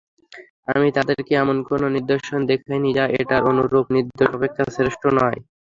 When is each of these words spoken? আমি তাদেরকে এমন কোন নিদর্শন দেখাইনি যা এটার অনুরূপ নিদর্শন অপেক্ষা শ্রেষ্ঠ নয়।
আমি 0.71 0.87
তাদেরকে 0.97 1.33
এমন 1.35 1.57
কোন 1.67 1.81
নিদর্শন 1.95 2.39
দেখাইনি 2.49 2.89
যা 2.97 3.05
এটার 3.19 3.41
অনুরূপ 3.51 3.85
নিদর্শন 3.95 4.29
অপেক্ষা 4.31 4.63
শ্রেষ্ঠ 4.75 5.01
নয়। 5.17 5.39